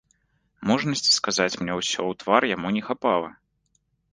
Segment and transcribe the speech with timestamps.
[0.69, 3.29] Мужнасці сказаць мне ўсё ў твар яму не хапала.